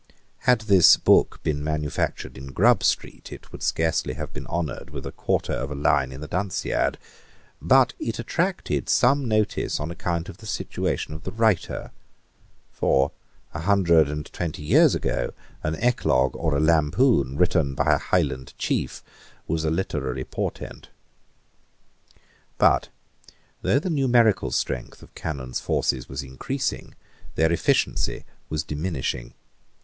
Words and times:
Had 0.49 0.61
this 0.61 0.97
book 0.97 1.39
been 1.43 1.63
manufactured 1.63 2.35
in 2.35 2.53
Grub 2.53 2.83
Street, 2.83 3.31
it 3.31 3.51
would 3.51 3.61
scarcely 3.61 4.15
have 4.15 4.33
been 4.33 4.47
honoured 4.47 4.89
with 4.89 5.05
a 5.05 5.11
quarter 5.11 5.53
of 5.53 5.69
a 5.69 5.75
line 5.75 6.11
in 6.11 6.21
the 6.21 6.27
Dunciad. 6.27 6.97
But 7.61 7.93
it 7.99 8.17
attracted 8.17 8.89
some 8.89 9.25
notice 9.27 9.79
on 9.79 9.91
account 9.91 10.27
of 10.27 10.37
the 10.37 10.47
situation 10.47 11.13
of 11.13 11.21
the 11.21 11.31
writer. 11.31 11.91
For, 12.71 13.11
a 13.53 13.59
hundred 13.59 14.09
and 14.09 14.25
twenty 14.33 14.63
years 14.63 14.95
ago, 14.95 15.35
an 15.61 15.75
eclogue 15.75 16.35
or 16.35 16.57
a 16.57 16.59
lampoon 16.59 17.37
written 17.37 17.75
by 17.75 17.93
a 17.93 17.99
Highland 17.99 18.55
chief 18.57 19.03
was 19.47 19.63
a 19.63 19.69
literary 19.69 20.23
portent, 20.25 20.89
But, 22.57 22.89
though 23.61 23.77
the 23.77 23.91
numerical 23.91 24.49
strength 24.49 25.03
of 25.03 25.13
Cannon's 25.13 25.59
forces 25.59 26.09
was 26.09 26.23
increasing, 26.23 26.95
their 27.35 27.51
efficiency 27.53 28.25
was 28.49 28.63
diminishing. 28.63 29.35